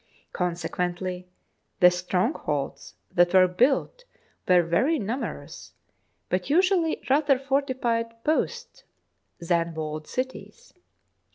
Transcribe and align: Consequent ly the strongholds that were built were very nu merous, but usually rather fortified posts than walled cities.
Consequent 0.33 0.99
ly 0.99 1.25
the 1.79 1.91
strongholds 1.91 2.95
that 3.11 3.35
were 3.35 3.47
built 3.47 4.03
were 4.47 4.63
very 4.63 4.97
nu 4.97 5.13
merous, 5.15 5.73
but 6.27 6.49
usually 6.49 7.03
rather 7.07 7.37
fortified 7.37 8.23
posts 8.23 8.83
than 9.39 9.75
walled 9.75 10.07
cities. 10.07 10.73